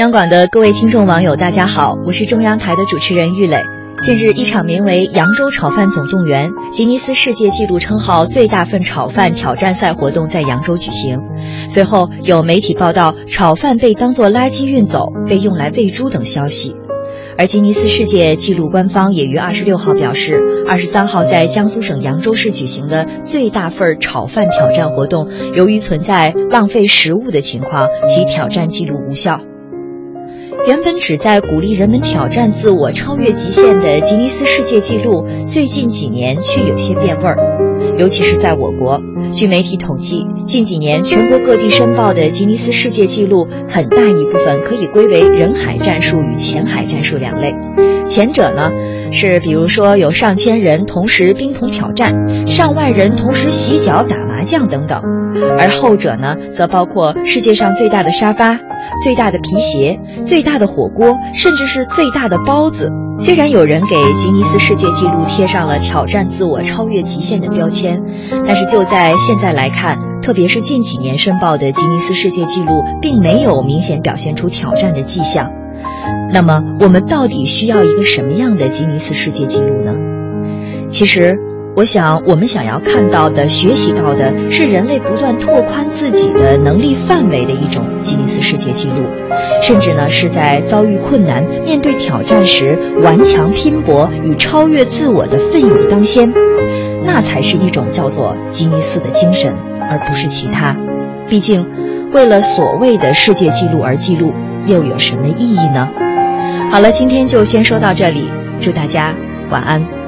[0.00, 3.62] 央广的各位听众网友，大家好，我是中央台的主持人玉磊。
[4.02, 11.20] 近日，一场名为“扬州炒饭总动员”吉尼斯世界纪录称号最大份炒饭挑战赛活动在扬州举行。
[11.68, 16.74] 随后有媒体报道，炒饭被当作垃圾运走，被用来喂猪等消息。
[17.36, 29.42] 而吉尼斯世界纪录官方也于二十六号表示，二十三号在江苏省扬州市举行的最大份炒饭挑战活动，由于存在浪费食物的情况，其挑战记录无效。
[30.66, 37.36] 原本旨在鼓励人们挑战自我、超越极限的吉尼斯世界纪录，最近几年却有些变味儿，
[37.98, 39.00] 尤其是在我国。
[39.32, 47.54] 据媒体统计，近几年全国各地申报的吉尼斯世界纪录，很大一部分可以归为人海战术与潜海战术两类。
[48.04, 48.70] 前者呢，
[49.12, 55.00] 是比如说有上千人同时冰桶挑战，上万人同时洗脚打麻将等等；
[55.58, 58.58] 而后者呢，则包括世界上最大的沙发。
[59.02, 62.90] 最大的皮鞋、最大的火锅，甚至是最大的包子。
[63.18, 68.00] 虽然有人给吉尼斯世界纪录贴上了挑战自我、超越极限的标签，
[68.46, 75.50] 但是就在现在来看，特别是近几年申报的吉尼斯世界纪录，并没有明显表现出挑战的迹象。
[76.32, 79.92] 那么，我们到底需要一个什么样的吉尼斯世界纪录呢？
[80.88, 81.38] 其实。
[81.76, 87.86] 我想，我们想要看到的、学习到的是人类不断拓宽自己的能力范围的一种
[88.80, 89.04] 记录，
[89.60, 96.32] 甚至呢是在遭遇困难、面对挑战时顽强拼搏与超越自我的奋勇当先，
[97.04, 100.74] 那才是一种叫做吉尼斯的精神，而不是其他。
[101.28, 101.66] 毕竟，
[102.12, 104.32] 为了所谓的世界纪录而记录，
[104.64, 105.86] 又有什么意义呢？
[106.70, 109.14] 好了，今天就先说到这里，祝大家
[109.50, 109.99] 晚安。